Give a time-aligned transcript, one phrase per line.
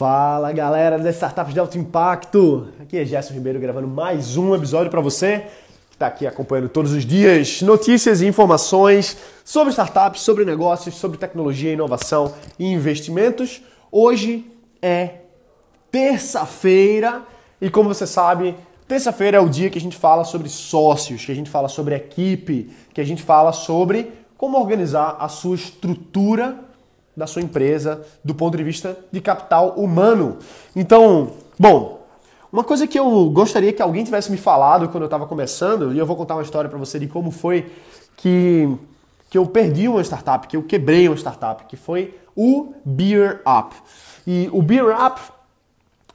[0.00, 2.68] Fala galera das startups de alto impacto!
[2.80, 5.40] Aqui é Gerson Ribeiro gravando mais um episódio para você
[5.90, 11.18] que está aqui acompanhando todos os dias notícias e informações sobre startups, sobre negócios, sobre
[11.18, 13.60] tecnologia, inovação e investimentos.
[13.92, 14.50] Hoje
[14.80, 15.16] é
[15.90, 17.20] terça-feira
[17.60, 18.56] e como você sabe,
[18.88, 21.94] terça-feira é o dia que a gente fala sobre sócios, que a gente fala sobre
[21.94, 26.69] equipe, que a gente fala sobre como organizar a sua estrutura
[27.16, 30.38] da sua empresa do ponto de vista de capital humano.
[30.74, 32.00] Então, bom,
[32.52, 35.98] uma coisa que eu gostaria que alguém tivesse me falado quando eu estava começando, e
[35.98, 37.70] eu vou contar uma história para você de como foi
[38.16, 38.68] que,
[39.28, 43.76] que eu perdi uma startup, que eu quebrei uma startup, que foi o Beer Up.
[44.26, 45.20] E o Beer Up,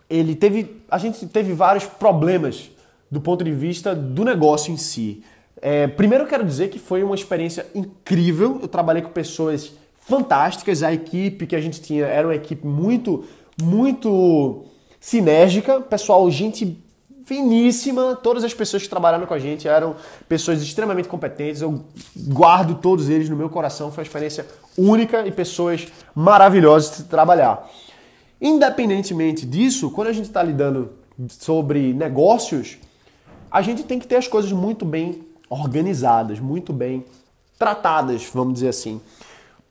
[0.09, 2.69] ele teve, a gente teve vários problemas
[3.09, 5.23] do ponto de vista do negócio em si.
[5.61, 8.59] É, primeiro eu quero dizer que foi uma experiência incrível.
[8.61, 9.71] Eu trabalhei com pessoas
[10.07, 10.83] fantásticas.
[10.83, 13.25] A equipe que a gente tinha era uma equipe muito,
[13.61, 14.65] muito
[14.99, 15.81] sinérgica.
[15.81, 16.81] Pessoal, gente
[17.25, 18.15] finíssima.
[18.15, 19.95] Todas as pessoas que trabalharam com a gente eram
[20.29, 21.61] pessoas extremamente competentes.
[21.61, 21.83] Eu
[22.15, 23.91] guardo todos eles no meu coração.
[23.91, 24.45] Foi uma experiência
[24.77, 27.67] única e pessoas maravilhosas de trabalhar.
[28.39, 30.91] Independentemente disso, quando a gente está lidando
[31.29, 32.77] sobre negócios,
[33.49, 37.05] a gente tem que ter as coisas muito bem organizadas, muito bem
[37.57, 39.01] tratadas, vamos dizer assim.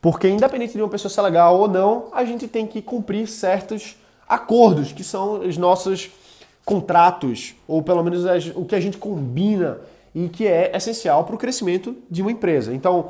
[0.04, 3.96] Porque independente de uma pessoa ser legal ou não, a gente tem que cumprir certos
[4.28, 6.10] acordos, que são os nossos
[6.62, 8.22] contratos, ou pelo menos
[8.54, 9.78] o que a gente combina
[10.14, 12.74] e que é essencial para o crescimento de uma empresa.
[12.74, 13.08] Então,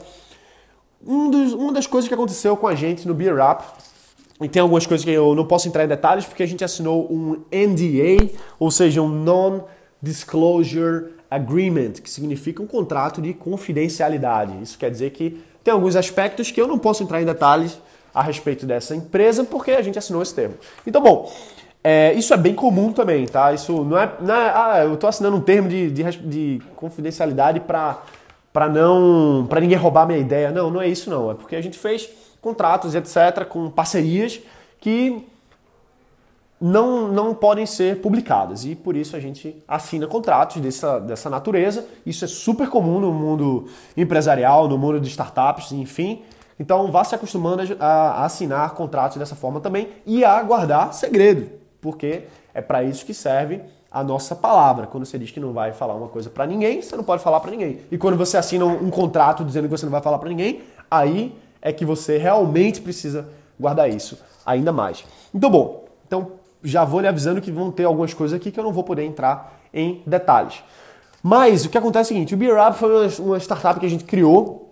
[1.04, 3.64] um dos, uma das coisas que aconteceu com a gente no Beer Up,
[4.40, 7.12] e tem algumas coisas que eu não posso entrar em detalhes, porque a gente assinou
[7.12, 14.62] um NDA, ou seja, um Non-Disclosure Agreement, que significa um contrato de confidencialidade.
[14.62, 17.80] Isso quer dizer que tem alguns aspectos que eu não posso entrar em detalhes
[18.14, 20.54] a respeito dessa empresa porque a gente assinou esse termo.
[20.86, 21.32] Então, bom,
[21.82, 23.52] é, isso é bem comum também, tá?
[23.52, 24.12] Isso não é.
[24.20, 28.02] Não é ah, eu estou assinando um termo de, de, de confidencialidade para
[28.52, 30.52] para não para ninguém roubar minha ideia.
[30.52, 31.30] Não, não é isso não.
[31.30, 32.08] É porque a gente fez
[32.40, 34.40] contratos, etc, com parcerias
[34.80, 35.26] que
[36.66, 41.86] não, não podem ser publicadas e por isso a gente assina contratos dessa, dessa natureza.
[42.06, 46.22] Isso é super comum no mundo empresarial, no mundo de startups, enfim.
[46.58, 51.50] Então vá se acostumando a, assinar contratos dessa forma também e a guardar segredo,
[51.82, 52.22] porque
[52.54, 53.60] é para isso que serve
[53.90, 54.86] a nossa palavra.
[54.86, 57.40] Quando você diz que não vai falar uma coisa para ninguém, você não pode falar
[57.40, 57.80] para ninguém.
[57.90, 61.36] E quando você assina um contrato dizendo que você não vai falar para ninguém, aí
[61.60, 63.28] é que você realmente precisa
[63.60, 65.04] guardar isso ainda mais.
[65.34, 68.64] Então, bom, então já vou lhe avisando que vão ter algumas coisas aqui que eu
[68.64, 70.64] não vou poder entrar em detalhes.
[71.22, 73.88] Mas o que acontece é o seguinte: o Beer Up foi uma startup que a
[73.88, 74.64] gente criou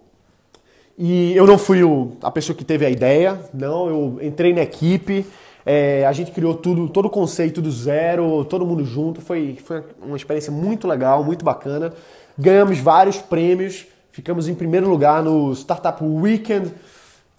[0.98, 4.62] e eu não fui o, a pessoa que teve a ideia, não, eu entrei na
[4.62, 5.26] equipe,
[5.64, 9.82] é, a gente criou tudo, todo o conceito do zero, todo mundo junto, foi, foi
[10.02, 11.92] uma experiência muito legal, muito bacana.
[12.38, 16.72] Ganhamos vários prêmios, ficamos em primeiro lugar no Startup Weekend,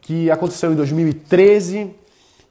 [0.02, 1.91] que aconteceu em 2013,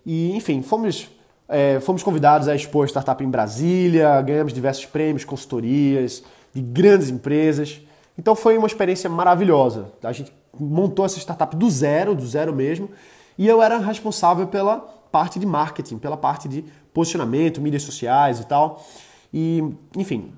[0.07, 1.11] e enfim, fomos
[1.49, 6.23] é, fomos convidados a expor startup em Brasília, ganhamos diversos prêmios, consultorias
[6.55, 7.81] de grandes empresas.
[8.19, 9.87] Então foi uma experiência maravilhosa.
[10.03, 12.91] A gente montou essa startup do zero, do zero mesmo,
[13.39, 14.79] e eu era responsável pela
[15.11, 18.85] parte de marketing, pela parte de posicionamento, mídias sociais e tal.
[19.33, 19.65] E,
[19.97, 20.33] enfim.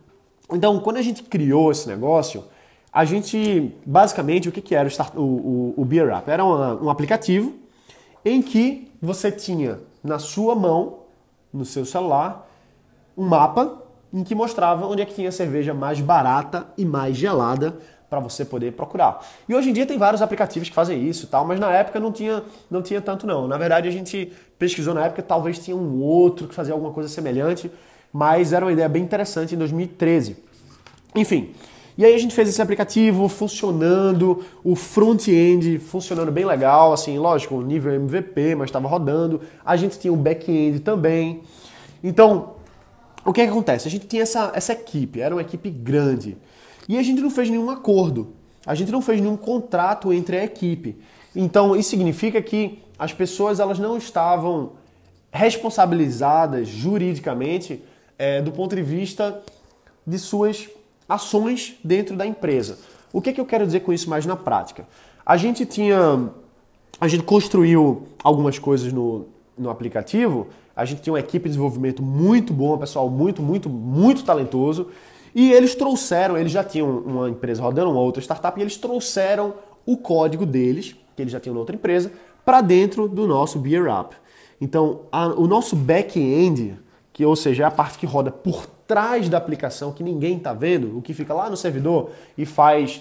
[0.53, 2.44] Então, quando a gente criou esse negócio,
[2.92, 6.31] a gente, basicamente, o que, que era o, o, o Beer Up?
[6.31, 7.64] Era um aplicativo
[8.25, 11.01] em que você tinha na sua mão
[11.53, 12.49] no seu celular
[13.17, 17.79] um mapa em que mostrava onde é que tinha cerveja mais barata e mais gelada
[18.09, 19.27] para você poder procurar.
[19.49, 22.13] E hoje em dia tem vários aplicativos que fazem isso, tal, mas na época não
[22.13, 23.49] tinha, não tinha tanto não.
[23.49, 27.09] Na verdade a gente pesquisou na época, talvez tinha um outro que fazia alguma coisa
[27.09, 27.71] semelhante,
[28.13, 30.37] mas era uma ideia bem interessante em 2013.
[31.15, 31.53] Enfim,
[31.97, 37.60] e aí a gente fez esse aplicativo funcionando, o front-end funcionando bem legal, assim, lógico,
[37.62, 39.41] nível MVP, mas estava rodando.
[39.65, 41.42] A gente tinha um back-end também.
[42.03, 42.54] Então,
[43.24, 43.86] o que, é que acontece?
[43.86, 46.36] A gente tinha essa, essa equipe, era uma equipe grande.
[46.89, 48.34] E a gente não fez nenhum acordo.
[48.66, 50.98] A gente não fez nenhum contrato entre a equipe.
[51.34, 54.72] Então, isso significa que as pessoas elas não estavam
[55.30, 57.83] responsabilizadas juridicamente
[58.19, 59.42] é, do ponto de vista
[60.07, 60.69] de suas
[61.09, 62.78] ações dentro da empresa.
[63.12, 64.86] O que, é que eu quero dizer com isso mais na prática?
[65.24, 66.30] A gente tinha.
[67.01, 69.27] A gente construiu algumas coisas no,
[69.59, 70.47] no aplicativo,
[70.77, 74.89] a gente tinha uma equipe de desenvolvimento muito boa, pessoal muito, muito, muito talentoso.
[75.34, 79.54] E eles trouxeram, eles já tinham uma empresa rodando, uma outra startup, e eles trouxeram
[79.84, 82.12] o código deles, que eles já tinham na outra empresa,
[82.45, 84.15] para dentro do nosso Beer Up.
[84.60, 86.78] Então, a, o nosso back-end,
[87.15, 90.53] que ou seja, é a parte que roda por trás da aplicação, que ninguém está
[90.53, 93.01] vendo, o que fica lá no servidor e faz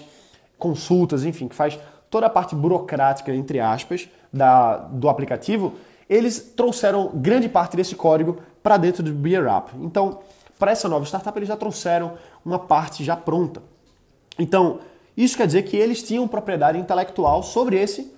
[0.56, 1.78] consultas, enfim, que faz
[2.08, 5.74] toda a parte burocrática, entre aspas, da, do aplicativo,
[6.08, 9.72] eles trouxeram grande parte desse código para dentro do Beer App.
[9.80, 10.20] Então,
[10.60, 12.12] para essa nova startup, eles já trouxeram
[12.44, 13.62] uma parte já pronta.
[14.38, 14.78] Então,
[15.16, 18.14] isso quer dizer que eles tinham propriedade intelectual sobre esse,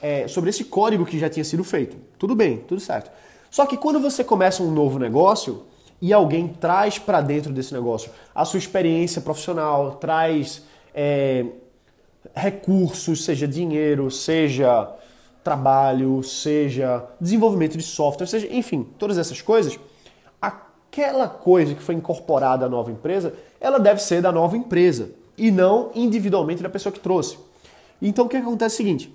[0.00, 1.96] é, sobre esse código que já tinha sido feito.
[2.18, 3.10] Tudo bem, tudo certo.
[3.50, 5.64] Só que quando você começa um novo negócio
[6.00, 10.62] e alguém traz para dentro desse negócio a sua experiência profissional, traz
[10.94, 11.44] é,
[12.34, 14.88] recursos, seja dinheiro, seja
[15.42, 19.78] trabalho, seja desenvolvimento de software, seja, enfim, todas essas coisas,
[20.40, 25.50] aquela coisa que foi incorporada à nova empresa, ela deve ser da nova empresa e
[25.50, 27.38] não individualmente da pessoa que trouxe.
[28.00, 29.14] Então o que acontece é o seguinte: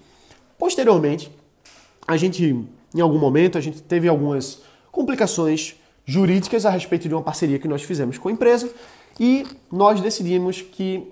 [0.58, 1.32] posteriormente,
[2.08, 4.62] a gente, em algum momento, a gente teve algumas
[4.92, 5.76] complicações
[6.06, 8.70] jurídicas a respeito de uma parceria que nós fizemos com a empresa
[9.20, 11.12] e nós decidimos que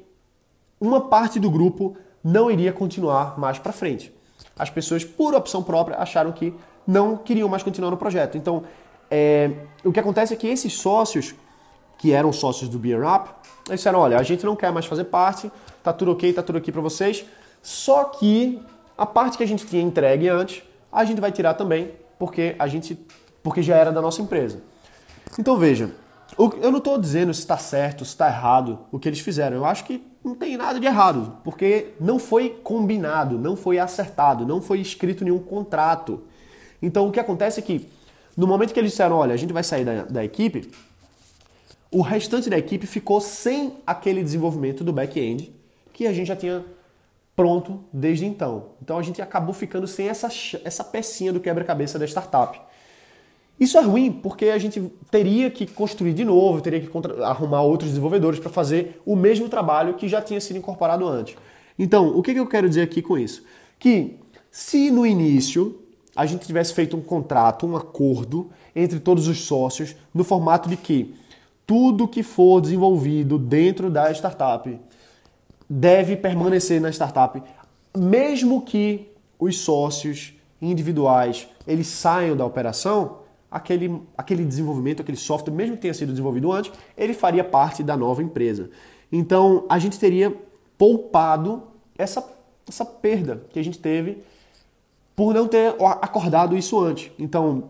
[0.80, 4.14] uma parte do grupo não iria continuar mais para frente.
[4.58, 6.54] As pessoas, por opção própria, acharam que
[6.88, 8.38] não queriam mais continuar no projeto.
[8.38, 8.64] Então,
[9.10, 9.52] é,
[9.84, 11.36] o que acontece é que esses sócios,
[11.98, 13.30] que eram sócios do Beer Up,
[13.68, 15.52] eles disseram, olha, a gente não quer mais fazer parte,
[15.82, 17.26] tá tudo ok, tá tudo aqui para vocês,
[17.62, 18.62] só que
[18.98, 20.64] a parte que a gente tinha entregue antes,
[20.94, 22.98] a gente vai tirar também, porque a gente
[23.42, 24.62] porque já era da nossa empresa.
[25.38, 25.92] Então veja,
[26.38, 29.58] eu não estou dizendo se está certo, se está errado o que eles fizeram.
[29.58, 34.46] Eu acho que não tem nada de errado, porque não foi combinado, não foi acertado,
[34.46, 36.22] não foi escrito nenhum contrato.
[36.82, 37.90] Então o que acontece é que
[38.38, 40.72] no momento que eles disseram, olha, a gente vai sair da, da equipe,
[41.92, 45.54] o restante da equipe ficou sem aquele desenvolvimento do back-end
[45.92, 46.66] que a gente já tinha
[47.36, 48.70] pronto desde então.
[48.82, 50.30] Então a gente acabou ficando sem essa,
[50.64, 52.60] essa pecinha do quebra-cabeça da startup.
[53.60, 56.90] Isso é ruim porque a gente teria que construir de novo, teria que
[57.24, 61.36] arrumar outros desenvolvedores para fazer o mesmo trabalho que já tinha sido incorporado antes.
[61.78, 63.44] Então, o que eu quero dizer aqui com isso?
[63.80, 64.20] Que
[64.52, 65.80] se no início
[66.16, 70.78] a gente tivesse feito um contrato, um acordo entre todos os sócios, no formato de
[70.78, 71.16] que
[71.66, 74.80] tudo que for desenvolvido dentro da startup
[75.70, 77.42] deve permanecer na startup,
[77.96, 83.20] mesmo que os sócios individuais eles saiam da operação,
[83.52, 87.96] aquele, aquele desenvolvimento, aquele software, mesmo que tenha sido desenvolvido antes, ele faria parte da
[87.96, 88.70] nova empresa.
[89.12, 90.36] Então a gente teria
[90.78, 91.64] poupado
[91.98, 92.28] essa,
[92.68, 94.24] essa perda que a gente teve
[95.16, 97.12] por não ter acordado isso antes.
[97.20, 97.66] Então,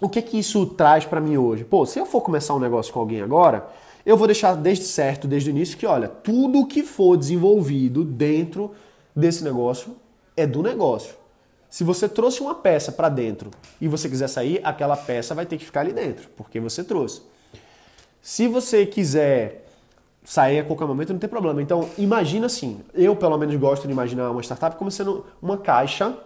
[0.00, 1.64] o que que isso traz para mim hoje?
[1.64, 3.68] Pô, se eu for começar um negócio com alguém agora,
[4.08, 8.74] eu vou deixar desde certo, desde o início, que olha, tudo que for desenvolvido dentro
[9.14, 9.94] desse negócio
[10.34, 11.14] é do negócio.
[11.68, 15.58] Se você trouxe uma peça para dentro e você quiser sair, aquela peça vai ter
[15.58, 17.20] que ficar ali dentro, porque você trouxe.
[18.22, 19.66] Se você quiser
[20.24, 21.60] sair a qualquer momento, não tem problema.
[21.60, 26.16] Então, imagina assim, eu pelo menos gosto de imaginar uma startup como sendo uma caixa,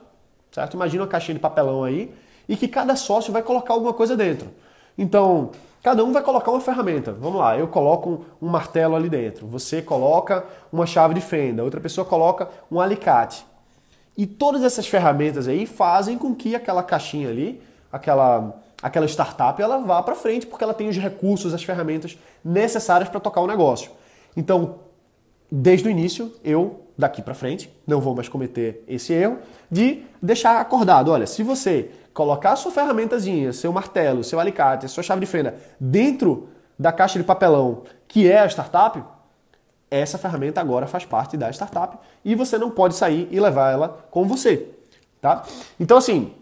[0.53, 0.75] certo?
[0.75, 2.15] Imagina uma caixinha de papelão aí,
[2.49, 4.49] e que cada sócio vai colocar alguma coisa dentro.
[4.97, 5.51] Então,
[5.83, 7.13] cada um vai colocar uma ferramenta.
[7.13, 11.81] Vamos lá, eu coloco um, martelo ali dentro, você coloca uma chave de fenda, outra
[11.81, 13.45] pessoa coloca um alicate.
[14.17, 19.79] E todas essas ferramentas aí fazem com que aquela caixinha ali, aquela, aquela startup, ela
[19.79, 23.91] vá para frente porque ela tem os recursos, as ferramentas necessárias para tocar o negócio.
[24.37, 24.77] Então,
[25.51, 29.39] desde o início, eu daqui para frente não vou mais cometer esse erro
[29.71, 35.03] de deixar acordado, olha, se você colocar a sua ferramentazinha, seu martelo, seu alicate, sua
[35.03, 39.03] chave de fenda dentro da caixa de papelão que é a startup,
[39.91, 44.07] essa ferramenta agora faz parte da startup e você não pode sair e levar ela
[44.11, 44.69] com você,
[45.21, 45.43] tá?
[45.79, 46.33] Então assim,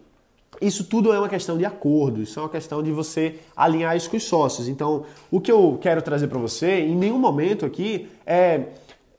[0.60, 4.10] isso tudo é uma questão de acordo, isso é uma questão de você alinhar isso
[4.10, 4.68] com os sócios.
[4.68, 8.64] Então, o que eu quero trazer para você, em nenhum momento aqui, é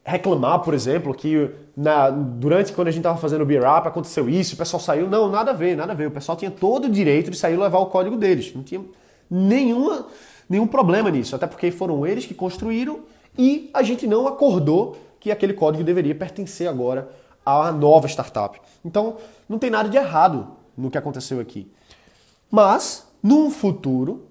[0.03, 4.29] reclamar, por exemplo, que na, durante quando a gente estava fazendo o Beer Up aconteceu
[4.29, 5.07] isso, o pessoal saiu.
[5.07, 6.07] Não, nada a ver, nada a ver.
[6.07, 8.53] O pessoal tinha todo o direito de sair e levar o código deles.
[8.53, 8.81] Não tinha
[9.29, 10.07] nenhuma,
[10.49, 13.01] nenhum problema nisso, até porque foram eles que construíram
[13.37, 17.09] e a gente não acordou que aquele código deveria pertencer agora
[17.45, 18.59] à nova startup.
[18.83, 19.17] Então,
[19.47, 21.71] não tem nada de errado no que aconteceu aqui.
[22.49, 24.25] Mas, num futuro,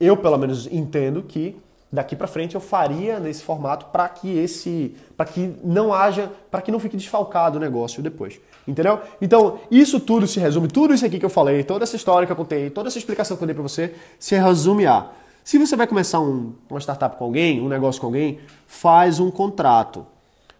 [0.00, 1.56] eu pelo menos entendo que
[1.92, 6.60] daqui para frente eu faria nesse formato para que esse, para que não haja, para
[6.60, 9.00] que não fique desfalcado o negócio depois, entendeu?
[9.20, 12.32] Então isso tudo se resume, tudo isso aqui que eu falei, toda essa história que
[12.32, 15.10] eu contei, toda essa explicação que eu dei para você, se resume a
[15.48, 19.30] se você vai começar um, uma startup com alguém, um negócio com alguém, faz um
[19.30, 20.06] contrato,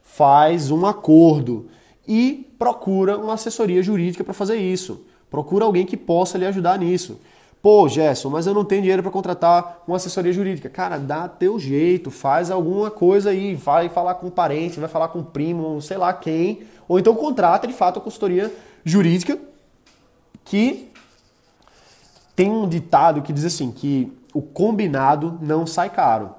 [0.03, 1.69] faz um acordo
[2.07, 5.05] e procura uma assessoria jurídica para fazer isso.
[5.31, 7.21] Procura alguém que possa lhe ajudar nisso.
[7.61, 10.69] Pô, Gerson, mas eu não tenho dinheiro para contratar uma assessoria jurídica.
[10.69, 15.09] Cara, dá teu jeito, faz alguma coisa aí, vai falar com um parente, vai falar
[15.09, 19.38] com um primo, sei lá quem, ou então contrata de fato a consultoria jurídica
[20.45, 20.88] que
[22.37, 26.31] tem um ditado que diz assim que o combinado não sai caro.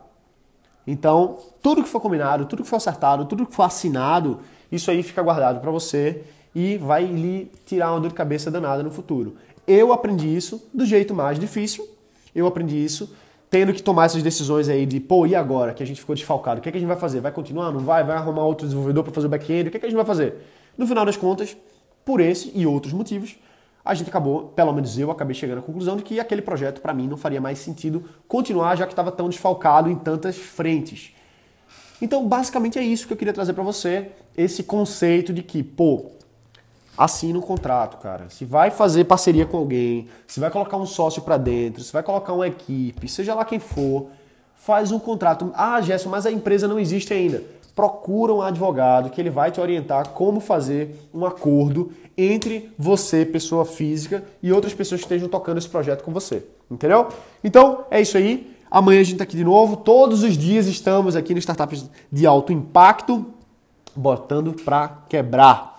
[0.88, 4.40] Então, tudo que for combinado, tudo que for acertado, tudo que for assinado,
[4.72, 8.84] isso aí fica guardado para você e vai lhe tirar uma dor de cabeça danada
[8.84, 9.36] no futuro.
[9.68, 11.88] Eu aprendi isso do jeito mais difícil.
[12.34, 13.14] Eu aprendi isso
[13.50, 16.60] tendo que tomar essas decisões aí de, pô, e agora que a gente ficou desfalcado?
[16.60, 17.20] O que, é que a gente vai fazer?
[17.20, 17.72] Vai continuar?
[17.72, 18.04] Não vai?
[18.04, 19.68] Vai arrumar outro desenvolvedor para fazer o back-end?
[19.68, 20.36] O que, é que a gente vai fazer?
[20.78, 21.58] No final das contas,
[22.06, 23.38] por esse e outros motivos,
[23.84, 26.94] a gente acabou, pelo menos eu acabei chegando à conclusão de que aquele projeto para
[26.94, 31.14] mim não faria mais sentido continuar, já que estava tão desfalcado em tantas frentes.
[32.02, 36.12] Então, basicamente é isso que eu queria trazer para você, esse conceito de que, pô,
[37.00, 38.30] assina um contrato, cara.
[38.30, 42.04] Se vai fazer parceria com alguém, se vai colocar um sócio para dentro, se vai
[42.04, 44.08] colocar uma equipe, seja lá quem for,
[44.54, 45.50] faz um contrato.
[45.56, 47.42] Ah, Gerson, mas a empresa não existe ainda.
[47.74, 53.64] Procura um advogado que ele vai te orientar como fazer um acordo entre você, pessoa
[53.64, 56.46] física, e outras pessoas que estejam tocando esse projeto com você.
[56.70, 57.08] Entendeu?
[57.42, 58.58] Então, é isso aí.
[58.70, 59.78] Amanhã a gente está aqui de novo.
[59.78, 63.26] Todos os dias estamos aqui no Startups de Alto Impacto,
[63.96, 65.79] botando para quebrar.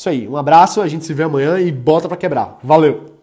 [0.00, 2.58] Isso aí, um abraço, a gente se vê amanhã e bota para quebrar.
[2.62, 3.19] Valeu!